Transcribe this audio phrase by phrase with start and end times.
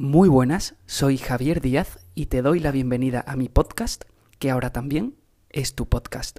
[0.00, 4.04] Muy buenas, soy Javier Díaz y te doy la bienvenida a mi podcast,
[4.38, 5.16] que ahora también
[5.50, 6.38] es tu podcast.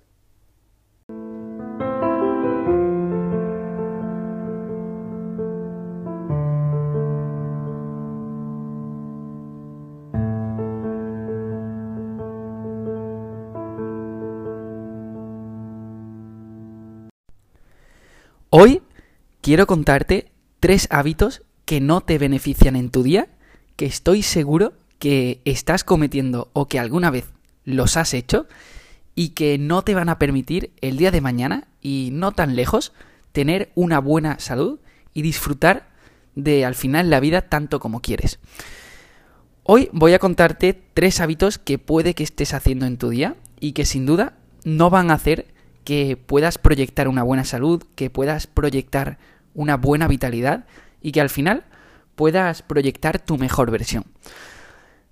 [18.52, 18.82] Hoy
[19.41, 20.32] quiero contarte
[20.62, 23.28] tres hábitos que no te benefician en tu día,
[23.80, 27.32] que estoy seguro que estás cometiendo o que alguna vez
[27.64, 28.46] los has hecho
[29.15, 32.92] y que no te van a permitir el día de mañana y no tan lejos
[33.31, 34.80] tener una buena salud
[35.14, 35.88] y disfrutar
[36.36, 38.39] de al final la vida tanto como quieres.
[39.64, 43.72] Hoy voy a contarte tres hábitos que puede que estés haciendo en tu día y
[43.72, 44.33] que sin duda
[44.66, 45.53] no van a hacer
[45.86, 49.19] que puedas proyectar una buena salud, que puedas proyectar
[49.53, 50.66] una buena vitalidad
[51.02, 51.64] y que al final
[52.19, 54.03] puedas proyectar tu mejor versión.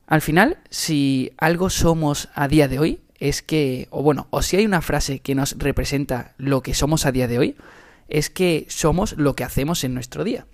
[0.08, 4.58] Al final, si algo somos a día de hoy, es que, o bueno, o si
[4.58, 7.56] hay una frase que nos representa lo que somos a día de hoy,
[8.10, 10.48] es que somos lo que hacemos en nuestro día.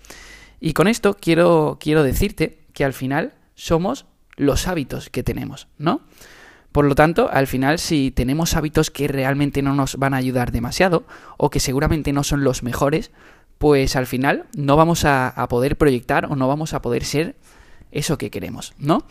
[0.59, 6.01] Y con esto quiero, quiero decirte que al final somos los hábitos que tenemos, ¿no?
[6.71, 10.51] Por lo tanto, al final, si tenemos hábitos que realmente no nos van a ayudar
[10.51, 13.09] demasiado, o que seguramente no son los mejores,
[13.63, 17.37] pues al final no vamos a, poder proyectar o no vamos a poder ser
[17.93, 19.05] eso que queremos, ¿no?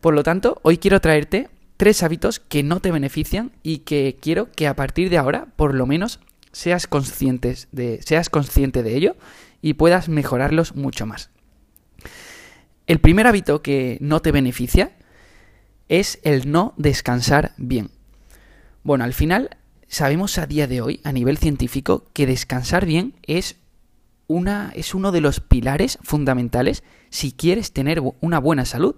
[0.00, 4.50] Por lo tanto, hoy quiero traerte tres hábitos que no te benefician y que quiero
[4.50, 6.18] que a partir de ahora, por lo menos,
[6.50, 9.16] seas, conscientes de, seas consciente de ello
[9.62, 11.30] y puedas mejorarlos mucho más.
[12.88, 14.96] El primer hábito que no te beneficia
[15.88, 17.92] es el no descansar bien.
[18.82, 23.59] Bueno, al final sabemos a día de hoy, a nivel científico, que descansar bien es
[24.30, 28.94] una es uno de los pilares fundamentales si quieres tener una buena salud.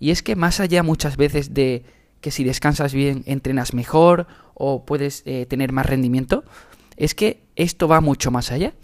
[0.00, 1.84] Y es que más allá muchas veces de
[2.20, 6.42] que si descansas bien entrenas mejor o puedes eh, tener más rendimiento,
[6.96, 8.74] es que esto va mucho más allá.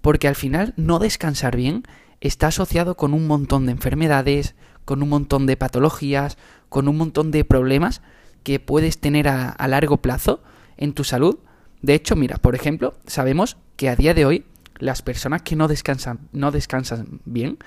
[0.00, 1.84] Porque al final no descansar bien
[2.20, 6.38] está asociado con un montón de enfermedades, con un montón de patologías,
[6.68, 8.02] con un montón de problemas
[8.42, 10.42] que puedes tener a, a largo plazo
[10.76, 11.38] en tu salud.
[11.82, 14.44] De hecho, mira, por ejemplo, sabemos que a día de hoy
[14.80, 17.58] las personas que no descansan, no descansan bien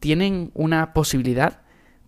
[0.00, 1.60] tienen una posibilidad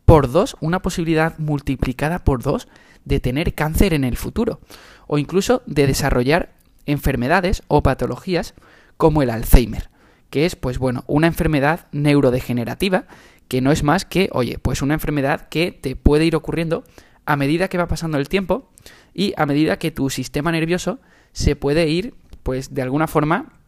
[0.04, 2.68] por dos, una posibilidad multiplicada por dos
[3.04, 4.60] de tener cáncer en el futuro
[5.06, 6.52] o incluso de desarrollar
[6.86, 8.54] enfermedades o patologías
[8.96, 9.90] como el Alzheimer,
[10.30, 13.06] que es pues bueno, una enfermedad neurodegenerativa
[13.48, 16.84] que no es más que, oye, pues una enfermedad que te puede ir ocurriendo
[17.26, 18.70] a medida que va pasando el tiempo
[19.12, 21.00] y a medida que tu sistema nervioso
[21.32, 23.59] se puede ir, pues de alguna forma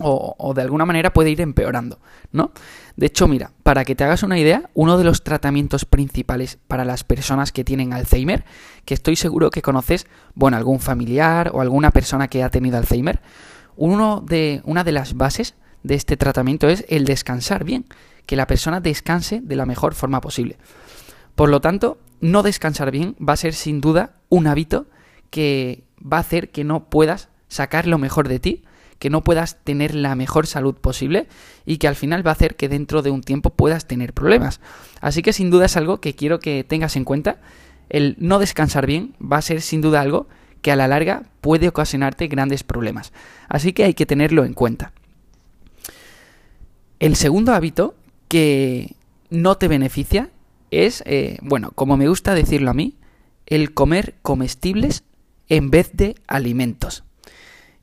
[0.00, 1.98] o, de alguna manera puede ir empeorando,
[2.32, 2.52] ¿no?
[2.96, 6.84] De hecho, mira, para que te hagas una idea, uno de los tratamientos principales para
[6.84, 8.44] las personas que tienen Alzheimer,
[8.84, 13.20] que estoy seguro que conoces, bueno, algún familiar o alguna persona que ha tenido Alzheimer,
[13.76, 17.86] uno de, una de las bases de este tratamiento es el descansar bien,
[18.26, 20.58] que la persona descanse de la mejor forma posible.
[21.34, 24.86] Por lo tanto, no descansar bien va a ser sin duda un hábito
[25.30, 28.64] que va a hacer que no puedas sacar lo mejor de ti,
[28.98, 31.28] que no puedas tener la mejor salud posible
[31.64, 34.60] y que al final va a hacer que dentro de un tiempo puedas tener problemas.
[35.00, 37.40] Así que sin duda es algo que quiero que tengas en cuenta.
[37.88, 40.28] El no descansar bien va a ser sin duda algo
[40.62, 43.12] que a la larga puede ocasionarte grandes problemas.
[43.48, 44.92] Así que hay que tenerlo en cuenta.
[46.98, 47.94] El segundo hábito
[48.26, 48.96] que
[49.30, 50.30] no te beneficia
[50.70, 52.96] es, eh, bueno, como me gusta decirlo a mí,
[53.46, 55.04] el comer comestibles
[55.48, 57.04] en vez de alimentos.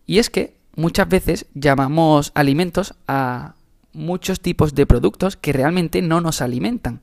[0.06, 3.56] Y es que muchas veces llamamos alimentos a
[3.94, 7.00] muchos tipos de productos que realmente no nos alimentan,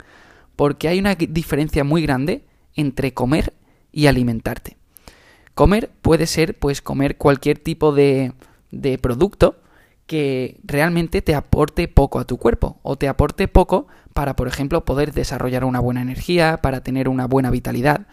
[0.56, 2.44] porque hay una diferencia muy grande
[2.74, 3.54] entre comer
[3.90, 4.76] y alimentarte.
[5.54, 8.32] Comer puede ser pues comer cualquier tipo de,
[8.70, 9.56] de producto
[10.06, 14.84] que realmente te aporte poco a tu cuerpo o te aporte poco para, por ejemplo,
[14.84, 18.06] poder desarrollar una buena energía, para tener una buena vitalidad.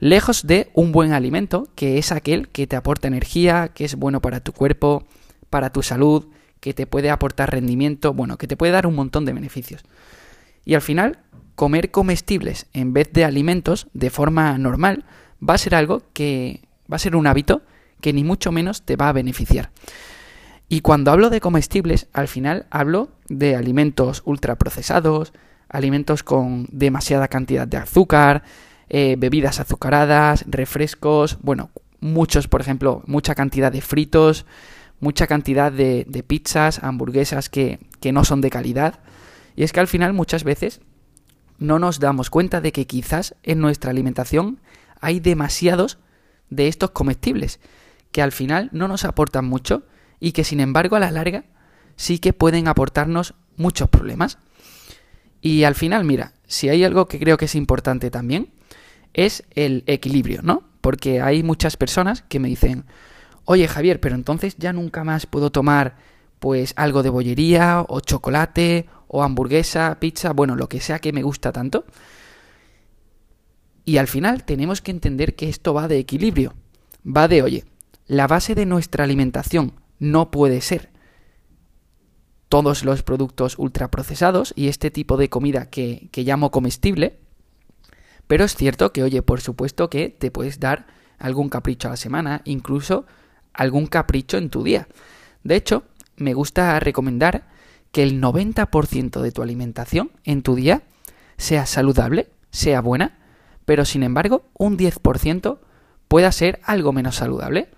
[0.00, 4.22] Lejos de un buen alimento, que es aquel que te aporta energía, que es bueno
[4.22, 5.04] para tu cuerpo,
[5.50, 6.26] para tu salud,
[6.60, 9.82] que te puede aportar rendimiento, bueno, que te puede dar un montón de beneficios.
[10.64, 11.18] Y al final,
[11.54, 15.04] comer comestibles en vez de alimentos de forma normal
[15.46, 17.60] va a ser algo que va a ser un hábito
[18.00, 19.70] que ni mucho menos te va a beneficiar.
[20.70, 25.34] Y cuando hablo de comestibles, al final hablo de alimentos ultraprocesados,
[25.68, 28.44] alimentos con demasiada cantidad de azúcar,
[28.90, 31.70] eh, bebidas azucaradas, refrescos, bueno,
[32.00, 34.46] muchos, por ejemplo, mucha cantidad de fritos,
[34.98, 39.00] mucha cantidad de, de pizzas, hamburguesas que, que no son de calidad
[39.56, 40.80] Y es que al final muchas veces
[41.58, 44.60] no nos damos cuenta de que quizás en nuestra alimentación
[45.00, 45.98] hay demasiados
[46.50, 47.60] de estos comestibles
[48.12, 49.84] que al final no nos aportan mucho
[50.18, 51.44] y que sin embargo a la larga
[51.96, 54.38] sí que pueden aportarnos muchos problemas.
[55.40, 58.50] Y al final, mira, si hay algo que creo que es importante también,
[59.14, 60.64] es el equilibrio, ¿no?
[60.80, 62.84] Porque hay muchas personas que me dicen,
[63.44, 65.96] oye Javier, pero entonces ya nunca más puedo tomar
[66.38, 71.22] pues algo de bollería o chocolate o hamburguesa, pizza, bueno, lo que sea que me
[71.22, 71.84] gusta tanto.
[73.84, 76.54] Y al final tenemos que entender que esto va de equilibrio.
[77.04, 77.64] Va de, oye,
[78.06, 80.90] la base de nuestra alimentación no puede ser
[82.48, 87.19] todos los productos ultraprocesados y este tipo de comida que, que llamo comestible.
[88.30, 90.86] Pero es cierto que, oye, por supuesto que te puedes dar
[91.18, 93.04] algún capricho a la semana, incluso
[93.52, 94.86] algún capricho en tu día.
[95.42, 95.82] De hecho,
[96.14, 97.48] me gusta recomendar
[97.90, 100.82] que el 90% de tu alimentación en tu día
[101.38, 103.18] sea saludable, sea buena,
[103.64, 105.58] pero sin embargo un 10%
[106.06, 107.68] pueda ser algo menos saludable,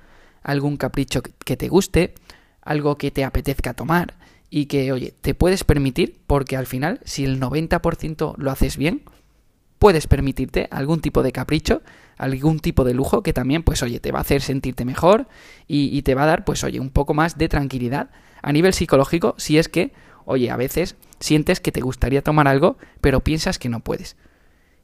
[0.43, 2.13] algún capricho que te guste,
[2.61, 4.19] algo que te apetezca tomar
[4.51, 9.03] y que, oye, te puedes permitir porque al final si el 90% lo haces bien,
[9.83, 11.83] puedes permitirte algún tipo de capricho,
[12.17, 15.27] algún tipo de lujo que también, pues oye, te va a hacer sentirte mejor
[15.67, 18.11] y, te va a dar, pues oye, un poco más de tranquilidad
[18.43, 19.93] a nivel psicológico si es que,
[20.25, 24.15] oye, a veces sientes que te gustaría tomar algo, pero piensas que no puedes.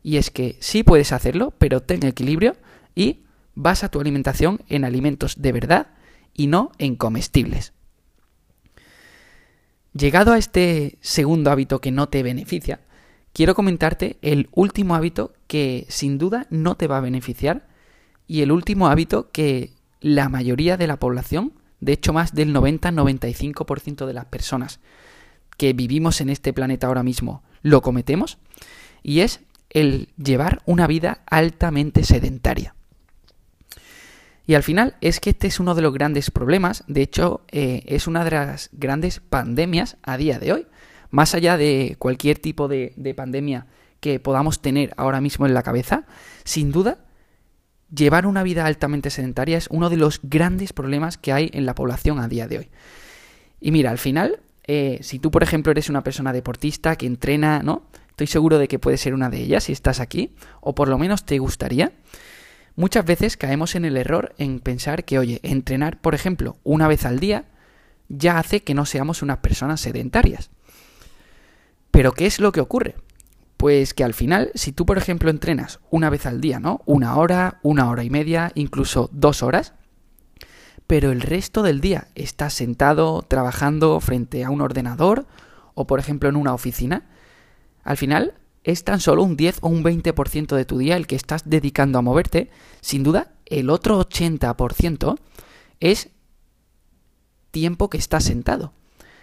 [0.03, 2.56] Y es que sí puedes hacerlo, pero ten equilibrio
[2.97, 3.23] y
[3.55, 5.87] basa tu alimentación en alimentos de verdad
[6.35, 7.73] y no en comestibles.
[9.93, 12.81] Llegado a este segundo hábito que no te beneficia,
[13.38, 17.69] quiero comentarte el último hábito que sin duda no te va a beneficiar
[18.26, 24.06] y el último hábito que la mayoría de la población, de hecho más del 90-95%
[24.06, 24.81] de las personas
[25.56, 28.38] que vivimos en este planeta ahora mismo, lo cometemos,
[29.05, 29.38] y es
[29.70, 32.75] el llevar una vida altamente sedentaria.
[34.49, 37.85] Y al final es que este es uno de los grandes problemas, de hecho eh,
[37.87, 40.67] es una de las grandes pandemias a día de hoy
[41.10, 43.66] más allá de cualquier tipo de, pandemia
[44.00, 46.05] que podamos tener ahora mismo en la cabeza,
[46.44, 46.99] sin duda,
[47.93, 51.75] llevar una vida altamente sedentaria es uno de los grandes problemas que hay en la
[51.75, 52.70] población a día de hoy.
[53.60, 57.62] Y mira, al final, eh, si tú, por ejemplo, eres una persona deportista que entrena,
[57.62, 57.88] ¿no?
[58.11, 60.99] Estoy seguro de que puedes ser una de ellas si estás aquí, o por lo
[60.99, 61.93] menos te gustaría.
[62.76, 67.04] Muchas veces caemos en el error en pensar que, oye, entrenar, por ejemplo, una vez
[67.04, 67.46] al día,
[68.08, 70.50] ya hace que no seamos unas personas sedentarias.
[71.90, 72.96] Pero ¿qué es lo que ocurre?
[73.56, 76.81] Pues que al final, si tú, por ejemplo, entrenas una vez al día, ¿no?
[76.87, 79.75] Una hora, una hora y media, incluso dos horas,
[80.87, 85.26] pero el resto del día estás sentado, trabajando frente a un ordenador
[85.75, 87.06] o, por ejemplo, en una oficina,
[87.85, 91.17] al final es tan solo un 10 o un 20% de tu día el que
[91.17, 92.50] estás dedicando a moverte.
[92.81, 95.19] Sin duda, el otro 80%
[95.81, 96.11] es
[97.50, 98.73] tiempo que estás sentado.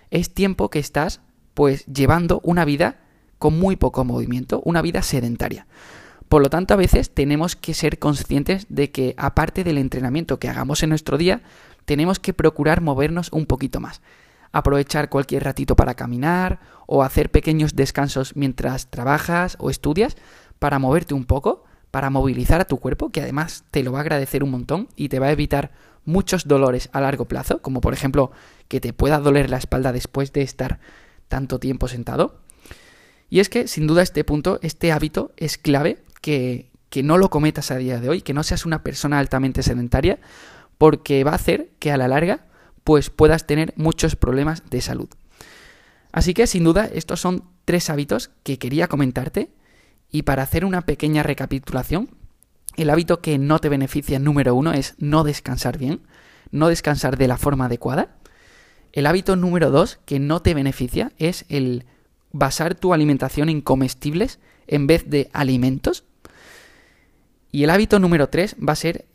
[0.10, 1.22] Es tiempo que estás
[1.56, 3.00] pues llevando una vida
[3.40, 5.66] con muy poco movimiento, una vida sedentaria.
[6.30, 10.50] Por lo tanto, a veces tenemos que ser conscientes de que aparte del entrenamiento que
[10.50, 11.42] hagamos en nuestro día,
[11.86, 14.02] tenemos que procurar movernos un poquito más.
[14.52, 20.18] Aprovechar cualquier ratito para caminar o hacer pequeños descansos mientras trabajas o estudias
[20.60, 24.02] para moverte un poco, para movilizar a tu cuerpo, que además te lo va a
[24.02, 25.72] agradecer un montón y te va a evitar
[26.06, 28.32] muchos dolores a largo plazo, como por ejemplo
[28.68, 30.80] que te pueda doler la espalda después de estar
[31.28, 32.42] tanto tiempo sentado.
[33.30, 37.30] Y es que, sin duda, este punto, este hábito es clave que, que no lo
[37.30, 40.20] cometas a día de hoy, que no seas una persona altamente sedentaria,
[40.78, 42.46] porque va a hacer que a la larga
[42.84, 45.10] pues puedas tener muchos problemas de salud.
[46.12, 49.50] Así que sin duda estos son tres hábitos que quería comentarte
[50.12, 52.10] y para hacer una pequeña recapitulación,
[52.78, 56.02] el hábito que no te beneficia número uno es no descansar bien,
[56.52, 58.16] no descansar de la forma adecuada.
[58.96, 61.84] El hábito número dos que no te beneficia es el
[62.32, 66.06] basar tu alimentación en comestibles en vez de alimentos.
[67.52, 69.06] Y el hábito número tres va a ser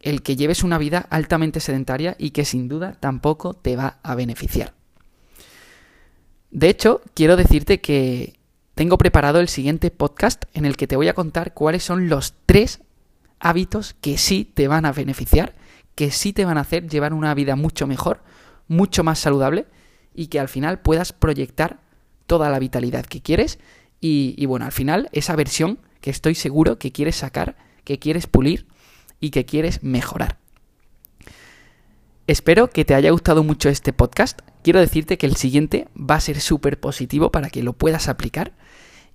[0.00, 4.14] el que lleves una vida altamente sedentaria y que sin duda tampoco te va a
[4.14, 4.72] beneficiar.
[6.50, 8.38] De hecho, quiero decirte que
[8.74, 12.32] tengo preparado el siguiente podcast en el que te voy a contar cuáles son los
[12.46, 12.80] tres
[13.40, 15.54] hábitos que sí te van a beneficiar,
[15.94, 18.22] que sí te van a hacer llevar una vida mucho mejor,
[18.68, 19.66] mucho más saludable
[20.14, 21.80] y que al final puedas proyectar
[22.26, 23.58] toda la vitalidad que quieres
[24.00, 28.66] y, bueno, al final esa versión que estoy seguro que quieres sacar, que quieres pulir
[29.18, 30.38] y que quieres mejorar.
[32.28, 34.40] Espero que te haya gustado mucho este podcast.
[34.62, 38.52] quiero decirte que el siguiente va a ser súper positivo para que lo puedas aplicar.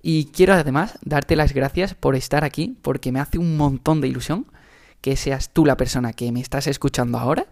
[0.02, 4.08] Y quiero además darte las gracias por estar aquí, porque me hace un montón de
[4.08, 4.46] ilusión
[5.00, 7.46] que seas tú la persona que me estás escuchando ahora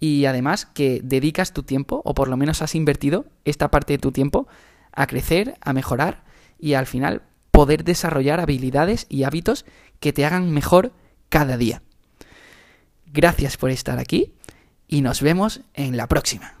[0.00, 3.98] y además que dedicas tu tiempo, o por lo menos has invertido esta parte de
[3.98, 4.48] tu tiempo,
[4.92, 6.24] a crecer, a mejorar
[6.58, 9.66] y al final poder desarrollar habilidades y hábitos
[10.00, 10.92] que te hagan mejor
[11.28, 11.82] cada día.
[13.06, 14.32] Gracias por estar aquí
[14.88, 16.59] y nos vemos en la próxima.